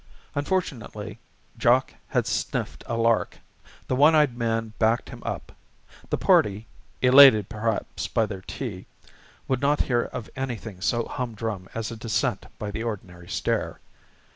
Unfortunately, 0.33 1.19
Jock 1.59 1.93
had 2.07 2.25
sniffed 2.25 2.83
a 2.87 2.97
lark; 2.97 3.37
the 3.87 3.95
one 3.95 4.15
eyed 4.15 4.35
man 4.35 4.73
backed 4.79 5.09
him 5.09 5.21
up; 5.23 5.51
the 6.09 6.17
party 6.17 6.65
elated 7.03 7.49
perhaps 7.49 8.07
by 8.07 8.25
their 8.25 8.41
tea 8.41 8.87
would 9.47 9.61
not 9.61 9.81
hear 9.81 10.01
of 10.05 10.27
anything 10.35 10.81
so 10.81 11.05
humdrum 11.07 11.69
as 11.75 11.91
a 11.91 11.95
descent 11.97 12.47
by 12.57 12.71
the 12.71 12.81
ordinary 12.81 13.27
stair. 13.29 13.79